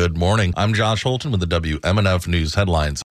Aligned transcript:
Good 0.00 0.16
morning. 0.16 0.54
I'm 0.56 0.72
Josh 0.72 1.02
Holton 1.02 1.30
with 1.30 1.46
the 1.46 1.60
WMNF 1.60 2.26
News 2.26 2.54
headlines. 2.54 3.02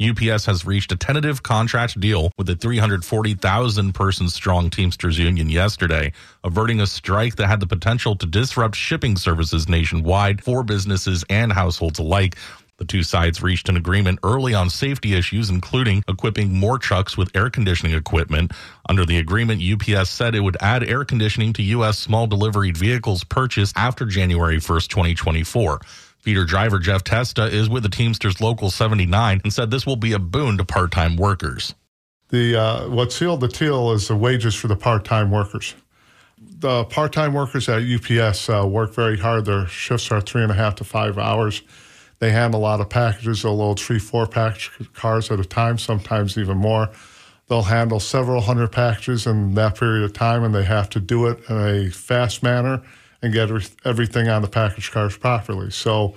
UPS 0.00 0.46
has 0.46 0.64
reached 0.64 0.92
a 0.92 0.96
tentative 0.96 1.42
contract 1.42 1.98
deal 1.98 2.30
with 2.38 2.46
the 2.46 2.54
340,000 2.54 3.92
person 3.92 4.28
strong 4.28 4.70
Teamsters 4.70 5.18
Union 5.18 5.50
yesterday, 5.50 6.12
averting 6.44 6.80
a 6.80 6.86
strike 6.86 7.34
that 7.36 7.48
had 7.48 7.58
the 7.58 7.66
potential 7.66 8.14
to 8.14 8.24
disrupt 8.24 8.76
shipping 8.76 9.16
services 9.16 9.68
nationwide 9.68 10.44
for 10.44 10.62
businesses 10.62 11.24
and 11.28 11.52
households 11.52 11.98
alike. 11.98 12.36
The 12.80 12.86
two 12.86 13.02
sides 13.02 13.42
reached 13.42 13.68
an 13.68 13.76
agreement 13.76 14.20
early 14.22 14.54
on 14.54 14.70
safety 14.70 15.14
issues, 15.14 15.50
including 15.50 16.02
equipping 16.08 16.54
more 16.54 16.78
trucks 16.78 17.14
with 17.14 17.30
air 17.36 17.50
conditioning 17.50 17.94
equipment. 17.94 18.52
Under 18.88 19.04
the 19.04 19.18
agreement, 19.18 19.62
UPS 19.62 20.08
said 20.08 20.34
it 20.34 20.40
would 20.40 20.56
add 20.62 20.82
air 20.82 21.04
conditioning 21.04 21.52
to 21.52 21.62
U.S. 21.62 21.98
small 21.98 22.26
delivery 22.26 22.70
vehicles 22.70 23.22
purchased 23.22 23.76
after 23.76 24.06
January 24.06 24.56
1st, 24.56 24.88
2024. 24.88 25.80
Feeder 26.20 26.46
driver 26.46 26.78
Jeff 26.78 27.04
Testa 27.04 27.48
is 27.54 27.68
with 27.68 27.82
the 27.82 27.90
Teamsters 27.90 28.40
Local 28.40 28.70
79 28.70 29.42
and 29.44 29.52
said 29.52 29.70
this 29.70 29.84
will 29.84 29.96
be 29.96 30.14
a 30.14 30.18
boon 30.18 30.56
to 30.56 30.64
part 30.64 30.90
time 30.90 31.16
workers. 31.16 31.74
The 32.30 32.56
uh, 32.56 32.88
what 32.88 33.12
sealed 33.12 33.40
the 33.42 33.48
deal 33.48 33.92
is 33.92 34.08
the 34.08 34.16
wages 34.16 34.54
for 34.54 34.68
the 34.68 34.76
part 34.76 35.04
time 35.04 35.30
workers. 35.30 35.74
The 36.38 36.84
part 36.84 37.12
time 37.12 37.34
workers 37.34 37.68
at 37.68 37.82
UPS 37.82 38.48
uh, 38.48 38.66
work 38.66 38.94
very 38.94 39.18
hard. 39.18 39.44
Their 39.44 39.66
shifts 39.66 40.10
are 40.10 40.22
three 40.22 40.42
and 40.42 40.50
a 40.50 40.54
half 40.54 40.76
to 40.76 40.84
five 40.84 41.18
hours. 41.18 41.60
They 42.20 42.30
handle 42.30 42.60
a 42.60 42.62
lot 42.62 42.80
of 42.80 42.88
packages. 42.88 43.42
They'll 43.42 43.56
load 43.56 43.80
three, 43.80 43.98
four 43.98 44.26
package 44.26 44.70
cars 44.92 45.30
at 45.30 45.40
a 45.40 45.44
time, 45.44 45.78
sometimes 45.78 46.38
even 46.38 46.58
more. 46.58 46.90
They'll 47.48 47.62
handle 47.62 47.98
several 47.98 48.42
hundred 48.42 48.70
packages 48.70 49.26
in 49.26 49.54
that 49.54 49.76
period 49.76 50.04
of 50.04 50.12
time, 50.12 50.44
and 50.44 50.54
they 50.54 50.64
have 50.64 50.88
to 50.90 51.00
do 51.00 51.26
it 51.26 51.40
in 51.48 51.56
a 51.56 51.90
fast 51.90 52.42
manner 52.42 52.82
and 53.22 53.32
get 53.32 53.50
everything 53.84 54.28
on 54.28 54.42
the 54.42 54.48
package 54.48 54.90
cars 54.90 55.16
properly. 55.16 55.70
So 55.70 56.14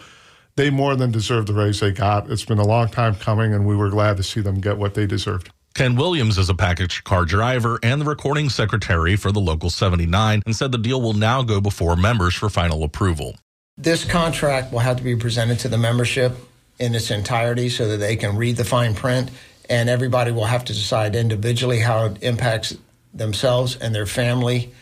they 0.56 0.70
more 0.70 0.96
than 0.96 1.12
deserve 1.12 1.48
the 1.48 1.54
raise 1.54 1.80
they 1.80 1.92
got. 1.92 2.30
It's 2.30 2.46
been 2.46 2.60
a 2.60 2.68
long 2.68 2.90
time 2.90 3.16
coming, 3.16 3.54
and 3.54 3.66
we 3.66 3.76
were 3.76 3.90
glad 3.90 4.18
to 4.18 4.24
see 4.24 4.42
them 4.42 4.60
get 4.60 4.78
what 4.78 4.94
they 4.94 5.08
deserved. 5.08 5.52
Ken 5.74 5.96
Williams 5.96 6.38
is 6.38 6.50
a 6.50 6.54
package 6.54 7.04
car 7.04 7.26
driver 7.26 7.80
and 7.82 8.00
the 8.00 8.06
recording 8.06 8.48
secretary 8.48 9.16
for 9.16 9.32
the 9.32 9.40
Local 9.40 9.72
79 9.72 10.44
and 10.46 10.56
said 10.56 10.72
the 10.72 10.78
deal 10.78 11.02
will 11.02 11.14
now 11.14 11.42
go 11.42 11.60
before 11.60 11.96
members 11.96 12.36
for 12.36 12.48
final 12.48 12.84
approval. 12.84 13.36
This 13.78 14.06
contract 14.06 14.72
will 14.72 14.80
have 14.80 14.98
to 14.98 15.04
be 15.04 15.16
presented 15.16 15.60
to 15.60 15.68
the 15.68 15.78
membership 15.78 16.36
in 16.80 16.96
its 16.96 17.12
entirety 17.12 17.70
so 17.70 17.88
that 17.88 17.98
they 17.98 18.16
can 18.16 18.36
read 18.36 18.58
the 18.58 18.66
fine 18.66 18.96
print, 18.96 19.32
and 19.70 19.90
everybody 19.90 20.32
will 20.32 20.46
have 20.46 20.66
to 20.66 20.74
decide 20.74 21.16
individually 21.16 21.80
how 21.80 22.06
it 22.06 22.24
impacts 22.24 22.76
themselves 23.14 23.76
and 23.76 23.94
their 23.94 24.06
family 24.06 24.74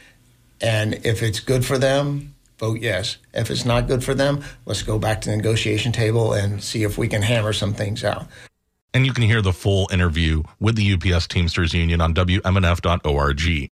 and 0.61 1.06
if 1.06 1.23
it's 1.23 1.39
good 1.39 1.66
for 1.66 1.78
them, 1.78 2.36
vote 2.59 2.80
yes. 2.81 3.17
If 3.33 3.50
it's 3.50 3.66
not 3.66 3.88
good 3.88 4.03
for 4.03 4.14
them, 4.14 4.44
let's 4.66 4.83
go 4.83 5.00
back 5.00 5.22
to 5.22 5.30
the 5.30 5.36
negotiation 5.36 5.92
table 5.92 6.33
and 6.33 6.64
see 6.64 6.83
if 6.83 6.98
we 6.98 7.08
can 7.08 7.22
hammer 7.22 7.53
some 7.53 7.73
things 7.73 8.03
out. 8.03 8.28
And 8.94 9.05
you 9.05 9.14
can 9.14 9.23
hear 9.23 9.42
the 9.42 9.53
full 9.53 9.89
interview 9.92 10.44
with 10.59 10.76
the 10.76 10.94
UPS 10.94 11.28
Teamsters 11.28 11.73
Union 11.73 12.02
on 12.02 12.14
WMNF.org. 12.14 13.70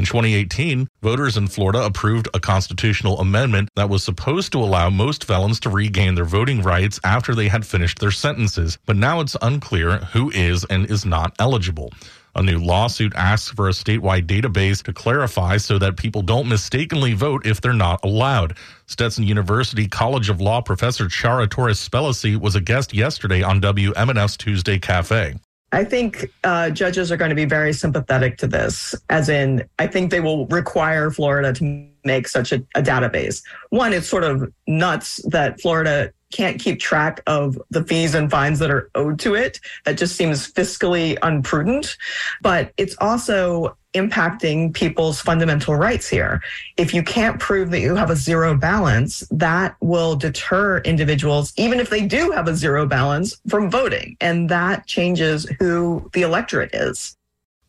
In 0.00 0.06
2018, 0.06 0.88
voters 1.02 1.36
in 1.36 1.46
Florida 1.46 1.84
approved 1.84 2.26
a 2.32 2.40
constitutional 2.40 3.20
amendment 3.20 3.68
that 3.76 3.90
was 3.90 4.02
supposed 4.02 4.50
to 4.52 4.58
allow 4.58 4.88
most 4.88 5.24
felons 5.24 5.60
to 5.60 5.68
regain 5.68 6.14
their 6.14 6.24
voting 6.24 6.62
rights 6.62 6.98
after 7.04 7.34
they 7.34 7.48
had 7.48 7.66
finished 7.66 7.98
their 7.98 8.10
sentences, 8.10 8.78
but 8.86 8.96
now 8.96 9.20
it's 9.20 9.36
unclear 9.42 9.98
who 10.14 10.30
is 10.30 10.64
and 10.70 10.90
is 10.90 11.04
not 11.04 11.34
eligible. 11.38 11.92
A 12.34 12.42
new 12.42 12.56
lawsuit 12.56 13.12
asks 13.14 13.50
for 13.50 13.68
a 13.68 13.72
statewide 13.72 14.26
database 14.26 14.82
to 14.84 14.94
clarify 14.94 15.58
so 15.58 15.78
that 15.78 15.98
people 15.98 16.22
don't 16.22 16.48
mistakenly 16.48 17.12
vote 17.12 17.44
if 17.44 17.60
they're 17.60 17.74
not 17.74 18.02
allowed. 18.02 18.56
Stetson 18.86 19.24
University 19.24 19.86
College 19.86 20.30
of 20.30 20.40
Law 20.40 20.62
professor 20.62 21.08
Ciara 21.08 21.46
Torres 21.46 21.78
Spelliscy 21.78 22.40
was 22.40 22.56
a 22.56 22.62
guest 22.62 22.94
yesterday 22.94 23.42
on 23.42 23.60
WMNF's 23.60 24.38
Tuesday 24.38 24.78
Cafe. 24.78 25.34
I 25.72 25.84
think 25.84 26.26
uh, 26.42 26.70
judges 26.70 27.12
are 27.12 27.16
going 27.16 27.28
to 27.28 27.36
be 27.36 27.44
very 27.44 27.72
sympathetic 27.72 28.38
to 28.38 28.48
this, 28.48 28.94
as 29.08 29.28
in, 29.28 29.68
I 29.78 29.86
think 29.86 30.10
they 30.10 30.20
will 30.20 30.46
require 30.48 31.10
Florida 31.10 31.52
to 31.52 31.88
make 32.04 32.26
such 32.26 32.50
a, 32.50 32.56
a 32.74 32.82
database. 32.82 33.42
One, 33.68 33.92
it's 33.92 34.08
sort 34.08 34.24
of 34.24 34.52
nuts 34.66 35.20
that 35.28 35.60
Florida 35.60 36.12
can't 36.30 36.60
keep 36.60 36.80
track 36.80 37.22
of 37.26 37.60
the 37.70 37.84
fees 37.84 38.14
and 38.14 38.30
fines 38.30 38.58
that 38.60 38.70
are 38.70 38.90
owed 38.94 39.18
to 39.20 39.34
it. 39.34 39.60
That 39.84 39.98
just 39.98 40.16
seems 40.16 40.50
fiscally 40.52 41.18
unprudent. 41.22 41.96
But 42.40 42.72
it's 42.76 42.96
also 43.00 43.76
impacting 43.94 44.72
people's 44.72 45.20
fundamental 45.20 45.74
rights 45.74 46.08
here. 46.08 46.40
If 46.76 46.94
you 46.94 47.02
can't 47.02 47.40
prove 47.40 47.70
that 47.70 47.80
you 47.80 47.96
have 47.96 48.10
a 48.10 48.16
zero 48.16 48.56
balance, 48.56 49.20
that 49.30 49.74
will 49.80 50.14
deter 50.14 50.78
individuals, 50.78 51.52
even 51.56 51.80
if 51.80 51.90
they 51.90 52.06
do 52.06 52.30
have 52.30 52.46
a 52.46 52.54
zero 52.54 52.86
balance, 52.86 53.40
from 53.48 53.70
voting. 53.70 54.16
And 54.20 54.48
that 54.48 54.86
changes 54.86 55.44
who 55.58 56.08
the 56.12 56.22
electorate 56.22 56.74
is. 56.74 57.16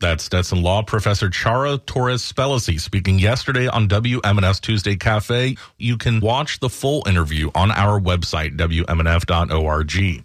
That's 0.02 0.24
Stetson 0.24 0.62
Law 0.62 0.82
Professor 0.82 1.30
Ciara 1.30 1.78
Torres 1.78 2.22
Spelliscy 2.22 2.80
speaking 2.80 3.20
yesterday 3.20 3.68
on 3.68 3.86
WMNF's 3.86 4.58
Tuesday 4.58 4.96
Cafe. 4.96 5.56
You 5.78 5.96
can 5.96 6.18
watch 6.18 6.58
the 6.58 6.68
full 6.68 7.06
interview 7.06 7.52
on 7.54 7.70
our 7.70 8.00
website, 8.00 8.56
WMNF.org. 8.56 10.24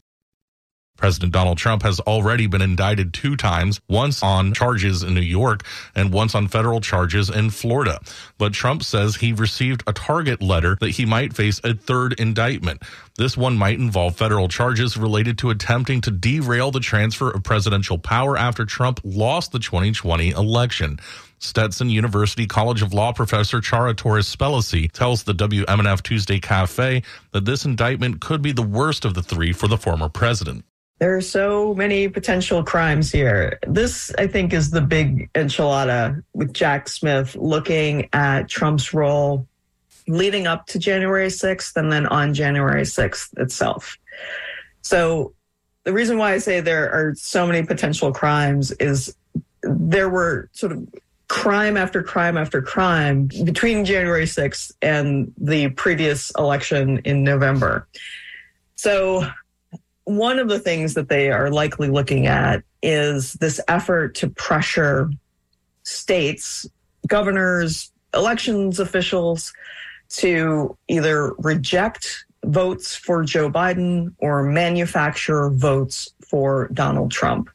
President 0.97 1.31
Donald 1.31 1.57
Trump 1.57 1.83
has 1.83 1.99
already 2.01 2.47
been 2.47 2.61
indicted 2.61 3.13
two 3.13 3.35
times, 3.35 3.79
once 3.87 4.21
on 4.23 4.53
charges 4.53 5.03
in 5.03 5.13
New 5.13 5.21
York 5.21 5.63
and 5.95 6.11
once 6.11 6.35
on 6.35 6.47
federal 6.47 6.81
charges 6.81 7.29
in 7.29 7.49
Florida. 7.49 7.99
But 8.37 8.53
Trump 8.53 8.83
says 8.83 9.15
he 9.15 9.31
received 9.31 9.83
a 9.87 9.93
target 9.93 10.41
letter 10.41 10.77
that 10.81 10.91
he 10.91 11.05
might 11.05 11.33
face 11.33 11.61
a 11.63 11.73
third 11.73 12.19
indictment. 12.19 12.81
This 13.17 13.37
one 13.37 13.57
might 13.57 13.79
involve 13.79 14.15
federal 14.15 14.47
charges 14.47 14.97
related 14.97 15.37
to 15.39 15.49
attempting 15.49 16.01
to 16.01 16.11
derail 16.11 16.71
the 16.71 16.79
transfer 16.79 17.31
of 17.31 17.43
presidential 17.43 17.97
power 17.97 18.37
after 18.37 18.65
Trump 18.65 18.99
lost 19.03 19.51
the 19.51 19.59
2020 19.59 20.31
election. 20.31 20.99
Stetson 21.39 21.89
University 21.89 22.47
College 22.47 22.81
of 22.81 22.93
Law 22.93 23.13
professor 23.13 23.61
Ciara 23.61 23.93
Torres 23.93 24.33
Spelliscy 24.33 24.91
tells 24.91 25.23
the 25.23 25.33
WMNF 25.33 26.01
Tuesday 26.01 26.39
Cafe 26.39 27.03
that 27.31 27.45
this 27.45 27.65
indictment 27.65 28.21
could 28.21 28.41
be 28.41 28.51
the 28.51 28.63
worst 28.63 29.05
of 29.05 29.13
the 29.13 29.21
three 29.21 29.53
for 29.53 29.67
the 29.67 29.77
former 29.77 30.09
president. 30.09 30.65
There 30.99 31.15
are 31.15 31.21
so 31.21 31.75
many 31.75 32.07
potential 32.07 32.63
crimes 32.63 33.11
here. 33.11 33.59
This, 33.67 34.11
I 34.17 34.25
think, 34.25 34.51
is 34.51 34.71
the 34.71 34.81
big 34.81 35.31
enchilada 35.33 36.23
with 36.33 36.53
Jack 36.53 36.89
Smith 36.89 37.35
looking 37.35 38.09
at 38.13 38.49
Trump's 38.49 38.93
role 38.93 39.47
leading 40.07 40.47
up 40.47 40.65
to 40.67 40.79
January 40.79 41.27
6th 41.27 41.75
and 41.75 41.91
then 41.91 42.07
on 42.07 42.33
January 42.33 42.83
6th 42.83 43.37
itself. 43.37 43.97
So, 44.81 45.33
the 45.83 45.93
reason 45.93 46.17
why 46.17 46.33
I 46.33 46.37
say 46.39 46.59
there 46.59 46.91
are 46.91 47.13
so 47.15 47.47
many 47.47 47.65
potential 47.65 48.11
crimes 48.11 48.71
is 48.73 49.15
there 49.61 50.09
were 50.09 50.49
sort 50.51 50.73
of 50.73 50.85
crime 51.29 51.77
after 51.77 52.03
crime 52.03 52.37
after 52.37 52.61
crime 52.61 53.29
between 53.43 53.85
January 53.85 54.25
6th 54.25 54.71
and 54.81 55.31
the 55.37 55.69
previous 55.69 56.31
election 56.37 56.99
in 57.05 57.23
November. 57.23 57.87
So, 58.75 59.29
one 60.07 60.39
of 60.39 60.47
the 60.47 60.59
things 60.59 60.93
that 60.93 61.09
they 61.09 61.31
are 61.31 61.51
likely 61.51 61.89
looking 61.89 62.27
at 62.27 62.63
is 62.81 63.33
this 63.33 63.59
effort 63.67 64.15
to 64.15 64.29
pressure 64.29 65.11
states, 65.83 66.65
governors, 67.07 67.91
elections 68.13 68.79
officials 68.79 69.51
to 70.07 70.77
either 70.87 71.33
reject 71.39 72.25
votes 72.45 72.95
for 72.95 73.25
Joe 73.25 73.51
Biden 73.51 74.13
or 74.19 74.43
manufacture 74.43 75.49
votes 75.49 76.07
for 76.25 76.69
Donald 76.71 77.11
Trump. 77.11 77.49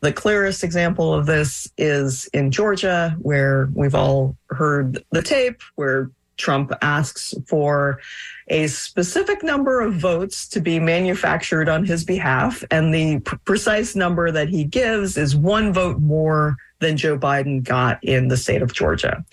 The 0.00 0.12
clearest 0.12 0.62
example 0.62 1.12
of 1.12 1.26
this 1.26 1.68
is 1.76 2.26
in 2.32 2.52
Georgia, 2.52 3.16
where 3.18 3.68
we've 3.74 3.96
all 3.96 4.36
heard 4.50 5.04
the 5.10 5.22
tape 5.22 5.60
where 5.74 6.12
Trump 6.38 6.72
asks 6.80 7.34
for 7.46 8.00
a 8.48 8.66
specific 8.68 9.42
number 9.42 9.80
of 9.80 9.94
votes 9.94 10.48
to 10.48 10.60
be 10.60 10.80
manufactured 10.80 11.68
on 11.68 11.84
his 11.84 12.04
behalf. 12.04 12.64
And 12.70 12.94
the 12.94 13.20
precise 13.44 13.94
number 13.94 14.30
that 14.30 14.48
he 14.48 14.64
gives 14.64 15.16
is 15.16 15.36
one 15.36 15.72
vote 15.72 16.00
more 16.00 16.56
than 16.80 16.96
Joe 16.96 17.18
Biden 17.18 17.62
got 17.62 18.02
in 18.02 18.28
the 18.28 18.36
state 18.36 18.62
of 18.62 18.72
Georgia. 18.72 19.24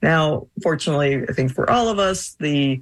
Now, 0.00 0.46
fortunately, 0.62 1.24
I 1.28 1.32
think 1.32 1.52
for 1.52 1.68
all 1.68 1.88
of 1.88 1.98
us, 1.98 2.36
the 2.40 2.80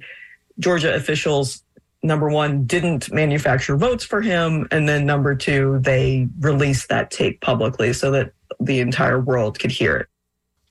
Georgia 0.59 0.93
officials, 0.93 1.63
number 2.03 2.29
one, 2.29 2.65
didn't 2.65 3.11
manufacture 3.11 3.75
votes 3.75 4.05
for 4.05 4.21
him. 4.21 4.67
And 4.71 4.87
then 4.87 5.05
number 5.05 5.35
two, 5.35 5.79
they 5.81 6.27
released 6.39 6.89
that 6.89 7.11
tape 7.11 7.41
publicly 7.41 7.93
so 7.93 8.11
that 8.11 8.31
the 8.59 8.79
entire 8.79 9.19
world 9.19 9.59
could 9.59 9.71
hear 9.71 9.97
it. 9.97 10.07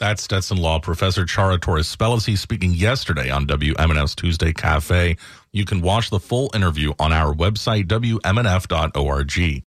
That's 0.01 0.23
Stetson 0.23 0.57
Law 0.57 0.79
Professor 0.79 1.27
Ciara 1.27 1.59
Torres 1.59 1.95
Spelliscy 1.95 2.39
speaking 2.39 2.73
yesterday 2.73 3.29
on 3.29 3.47
WMNF's 3.47 4.15
Tuesday 4.15 4.55
Cafe. 4.55 5.19
You 5.53 5.67
can 5.67 5.83
watch 5.83 6.09
the 6.09 6.19
full 6.19 6.51
interview 6.55 6.95
on 6.99 7.13
our 7.13 7.35
website, 7.35 7.85
WMNF.org. 7.85 9.65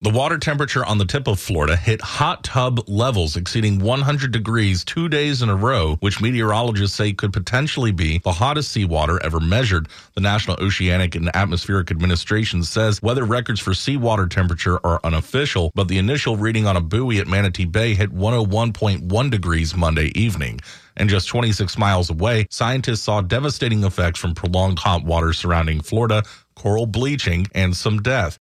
The 0.00 0.10
water 0.10 0.38
temperature 0.38 0.86
on 0.86 0.98
the 0.98 1.04
tip 1.04 1.26
of 1.26 1.40
Florida 1.40 1.74
hit 1.74 2.00
hot 2.00 2.44
tub 2.44 2.88
levels 2.88 3.34
exceeding 3.34 3.80
100 3.80 4.30
degrees 4.30 4.84
two 4.84 5.08
days 5.08 5.42
in 5.42 5.48
a 5.48 5.56
row, 5.56 5.96
which 5.96 6.20
meteorologists 6.20 6.96
say 6.96 7.12
could 7.12 7.32
potentially 7.32 7.90
be 7.90 8.18
the 8.18 8.30
hottest 8.30 8.70
seawater 8.70 9.20
ever 9.24 9.40
measured. 9.40 9.88
The 10.14 10.20
National 10.20 10.56
Oceanic 10.62 11.16
and 11.16 11.34
Atmospheric 11.34 11.90
Administration 11.90 12.62
says 12.62 13.02
weather 13.02 13.24
records 13.24 13.58
for 13.58 13.74
seawater 13.74 14.28
temperature 14.28 14.78
are 14.86 15.00
unofficial, 15.02 15.72
but 15.74 15.88
the 15.88 15.98
initial 15.98 16.36
reading 16.36 16.64
on 16.64 16.76
a 16.76 16.80
buoy 16.80 17.18
at 17.18 17.26
Manatee 17.26 17.64
Bay 17.64 17.94
hit 17.94 18.14
101.1 18.14 19.30
degrees 19.32 19.76
Monday 19.76 20.12
evening. 20.14 20.60
And 20.96 21.10
just 21.10 21.26
26 21.26 21.76
miles 21.76 22.08
away, 22.08 22.46
scientists 22.52 23.00
saw 23.00 23.20
devastating 23.20 23.82
effects 23.82 24.20
from 24.20 24.36
prolonged 24.36 24.78
hot 24.78 25.02
water 25.02 25.32
surrounding 25.32 25.80
Florida, 25.80 26.22
coral 26.54 26.86
bleaching, 26.86 27.48
and 27.52 27.76
some 27.76 28.00
death. 28.00 28.38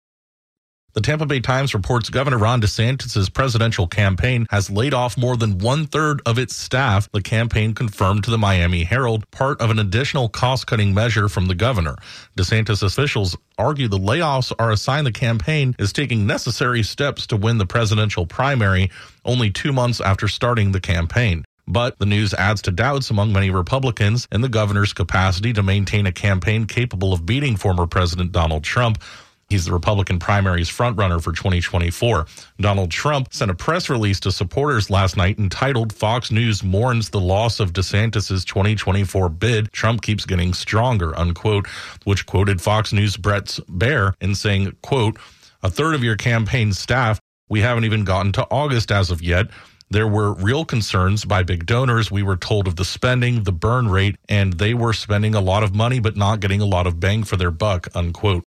The 0.97 1.03
Tampa 1.03 1.27
Bay 1.27 1.41
Times 1.41 1.75
reports 1.75 2.09
Governor 2.09 2.39
Ron 2.39 2.63
DeSantis' 2.63 3.31
presidential 3.31 3.87
campaign 3.87 4.47
has 4.49 4.71
laid 4.71 4.95
off 4.95 5.19
more 5.19 5.37
than 5.37 5.59
one 5.59 5.87
third 5.87 6.23
of 6.25 6.39
its 6.39 6.57
staff. 6.57 7.07
The 7.13 7.21
campaign 7.21 7.75
confirmed 7.75 8.25
to 8.25 8.31
the 8.31 8.39
Miami 8.39 8.83
Herald, 8.83 9.31
part 9.31 9.61
of 9.61 9.69
an 9.69 9.79
additional 9.79 10.31
cost 10.31 10.67
cutting 10.67 10.95
measure 10.95 11.29
from 11.29 11.49
the 11.49 11.55
governor. 11.55 11.97
DeSantis 12.39 12.83
officials 12.83 13.37
argue 13.59 13.89
the 13.89 13.99
layoffs 13.99 14.55
are 14.59 14.71
a 14.71 14.77
sign 14.79 15.05
the 15.05 15.13
campaign 15.13 15.77
is 15.79 15.93
taking 15.93 16.27
necessary 16.27 16.83
steps 16.83 17.27
to 17.27 17.37
win 17.37 17.59
the 17.59 17.67
presidential 17.67 18.25
primary 18.25 18.91
only 19.23 19.51
two 19.51 19.75
months 19.75 20.01
after 20.01 20.27
starting 20.29 20.73
the 20.73 20.81
campaign. 20.81 21.45
But 21.69 21.99
the 21.99 22.07
news 22.07 22.33
adds 22.33 22.63
to 22.63 22.71
doubts 22.71 23.11
among 23.11 23.35
many 23.35 23.51
Republicans 23.51 24.29
in 24.33 24.41
the 24.41 24.49
governor's 24.49 24.95
capacity 24.95 25.53
to 25.53 25.63
maintain 25.63 26.07
a 26.07 26.13
campaign 26.13 26.65
capable 26.65 27.13
of 27.13 27.27
beating 27.27 27.57
former 27.57 27.87
President 27.87 28.33
Donald 28.33 28.65
Trump. 28.65 29.03
He's 29.49 29.65
the 29.65 29.73
Republican 29.73 30.19
primary's 30.19 30.69
frontrunner 30.69 31.23
for 31.23 31.33
2024. 31.33 32.27
Donald 32.59 32.91
Trump 32.91 33.33
sent 33.33 33.51
a 33.51 33.55
press 33.55 33.89
release 33.89 34.19
to 34.21 34.33
supporters 34.33 34.91
last 34.91 35.17
night 35.17 35.39
entitled 35.39 35.93
Fox 35.93 36.33
News 36.33 36.65
mourns 36.65 37.11
the 37.11 37.21
loss 37.21 37.61
of 37.61 37.73
DeSantis' 37.73 38.45
2024 38.45 39.29
bid. 39.29 39.71
Trump 39.71 40.03
keeps 40.03 40.27
getting 40.27 40.53
stronger, 40.53 41.17
unquote, 41.17 41.69
which 42.03 42.27
quoted 42.27 42.61
Fox 42.61 42.93
News' 42.93 43.17
Bret 43.17 43.47
Baier 43.71 44.15
in 44.21 44.35
saying, 44.35 44.77
quote, 44.83 45.17
a 45.63 45.71
third 45.71 45.95
of 45.95 46.03
your 46.03 46.17
campaign 46.17 46.73
staff, 46.73 47.21
we 47.49 47.61
haven't 47.61 47.85
even 47.85 48.03
gotten 48.03 48.33
to 48.33 48.47
August 48.51 48.91
as 48.91 49.13
of 49.13 49.23
yet. 49.23 49.47
There 49.91 50.09
were 50.09 50.35
real 50.35 50.65
concerns 50.65 51.25
by 51.25 51.45
big 51.45 51.67
donors. 51.67 52.11
We 52.11 52.25
were 52.25 52.37
told 52.37 52.67
of 52.67 52.75
the 52.75 52.85
spending, 52.85 53.45
the 53.45 53.53
burn 53.53 53.89
rate, 53.89 54.17
and 54.29 54.55
they 54.55 54.75
were 54.75 54.93
spending 54.93 55.37
a 55.37 55.41
lot 55.41 55.63
of 55.63 55.73
money 55.73 56.01
but 56.01 56.17
not 56.17 56.41
getting 56.41 56.61
a 56.61 56.67
lot 56.67 56.89
of 56.89 56.99
bang 56.99 57.23
for 57.23 57.37
their 57.37 57.53
buck, 57.53 57.87
unquote. 57.95 58.43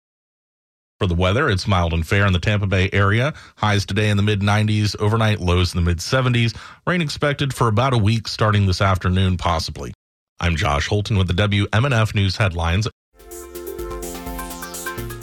For 0.99 1.07
the 1.07 1.15
weather, 1.15 1.49
it's 1.49 1.65
mild 1.65 1.93
and 1.93 2.05
fair 2.05 2.27
in 2.27 2.33
the 2.33 2.39
Tampa 2.39 2.67
Bay 2.67 2.89
area. 2.91 3.33
Highs 3.55 3.85
today 3.85 4.09
in 4.09 4.17
the 4.17 4.23
mid 4.23 4.41
90s, 4.41 4.97
overnight 4.99 5.39
lows 5.39 5.73
in 5.73 5.79
the 5.81 5.85
mid 5.89 5.99
70s. 5.99 6.53
Rain 6.85 7.01
expected 7.01 7.53
for 7.53 7.69
about 7.69 7.93
a 7.93 7.97
week 7.97 8.27
starting 8.27 8.65
this 8.65 8.81
afternoon, 8.81 9.37
possibly. 9.37 9.93
I'm 10.41 10.57
Josh 10.57 10.87
Holton 10.87 11.17
with 11.17 11.27
the 11.27 11.47
WMNF 11.47 12.15
News 12.15 12.35
headlines. 12.35 12.89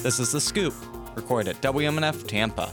This 0.03 0.19
is 0.19 0.33
The 0.33 0.41
Scoop, 0.41 0.73
recorded 1.15 1.57
at 1.57 1.61
WMNF 1.61 2.27
Tampa. 2.27 2.73